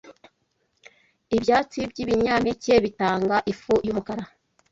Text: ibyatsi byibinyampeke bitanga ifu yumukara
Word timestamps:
ibyatsi 1.35 1.79
byibinyampeke 1.91 2.73
bitanga 2.85 3.35
ifu 3.51 3.73
yumukara 3.85 4.23